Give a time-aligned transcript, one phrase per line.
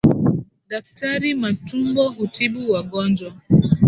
[0.69, 3.31] Daktari Matumbo hutibu wagonjwa.